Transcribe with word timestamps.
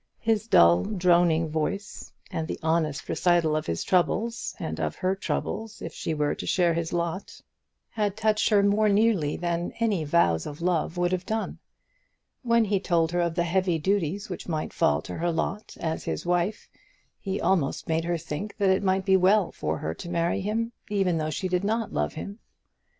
His 0.21 0.47
dull 0.47 0.83
droning 0.83 1.47
voice, 1.51 2.11
and 2.31 2.47
the 2.47 2.57
honest 2.63 3.07
recital 3.07 3.55
of 3.55 3.67
his 3.67 3.83
troubles, 3.83 4.55
and 4.57 4.79
of 4.79 4.95
her 4.95 5.13
troubles 5.15 5.79
if 5.79 5.93
she 5.93 6.15
were 6.15 6.33
to 6.33 6.47
share 6.47 6.73
his 6.73 6.91
lot, 6.91 7.39
had 7.91 8.17
touched 8.17 8.49
her 8.49 8.63
more 8.63 8.89
nearly 8.89 9.37
than 9.37 9.73
any 9.79 10.03
vows 10.03 10.47
of 10.47 10.59
love 10.59 10.97
would 10.97 11.11
have 11.11 11.27
done. 11.27 11.59
When 12.41 12.65
he 12.65 12.79
told 12.79 13.11
her 13.11 13.21
of 13.21 13.35
the 13.35 13.43
heavy 13.43 13.77
duties 13.77 14.27
which 14.27 14.49
might 14.49 14.73
fall 14.73 15.03
to 15.03 15.15
her 15.17 15.31
lot 15.31 15.77
as 15.79 16.05
his 16.05 16.25
wife, 16.25 16.67
he 17.19 17.39
almost 17.39 17.87
made 17.87 18.05
her 18.05 18.17
think 18.17 18.57
that 18.57 18.71
it 18.71 18.81
might 18.81 19.05
be 19.05 19.15
well 19.17 19.51
for 19.51 19.77
her 19.77 19.93
to 19.93 20.09
marry 20.09 20.41
him, 20.41 20.71
even 20.89 21.19
though 21.19 21.29
she 21.29 21.47
did 21.47 21.63
not 21.63 21.93
love 21.93 22.13
him. 22.13 22.39